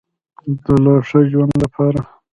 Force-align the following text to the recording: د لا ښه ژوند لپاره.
د 0.63 0.65
لا 0.83 0.95
ښه 1.07 1.19
ژوند 1.31 1.53
لپاره. 1.63 2.01